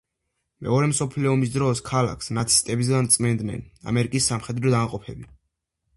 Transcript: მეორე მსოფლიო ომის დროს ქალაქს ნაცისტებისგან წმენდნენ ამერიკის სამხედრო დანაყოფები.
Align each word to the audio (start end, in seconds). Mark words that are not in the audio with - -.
მეორე 0.67 0.87
მსოფლიო 0.93 1.33
ომის 1.37 1.51
დროს 1.57 1.83
ქალაქს 1.89 2.33
ნაცისტებისგან 2.37 3.11
წმენდნენ 3.17 3.63
ამერიკის 3.93 4.31
სამხედრო 4.33 4.75
დანაყოფები. 4.77 5.31